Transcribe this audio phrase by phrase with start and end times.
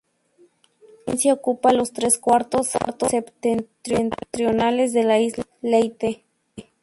[0.01, 2.69] La provincia ocupa los tres cuartos
[3.07, 6.25] septentrionales de la Isla de Leyte.